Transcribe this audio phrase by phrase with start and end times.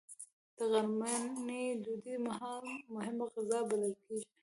[0.57, 2.15] د غرمنۍ ډوډۍ
[2.95, 4.27] مهمه غذا بلل کېږي